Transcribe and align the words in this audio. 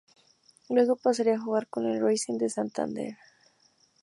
Luego 0.69 0.95
pasaría 0.95 1.35
a 1.35 1.39
jugar 1.39 1.67
con 1.67 1.85
el 1.85 2.01
Racing 2.01 2.39
de 2.39 2.49
Santander. 2.49 3.17